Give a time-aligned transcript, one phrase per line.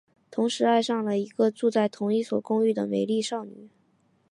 [0.31, 3.69] 同时爱上了一个住在同一所公寓的美丽少女。